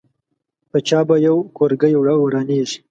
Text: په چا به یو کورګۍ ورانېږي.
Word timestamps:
په 0.69 0.77
چا 0.87 0.99
به 1.07 1.15
یو 1.27 1.37
کورګۍ 1.57 1.93
ورانېږي. 1.97 2.77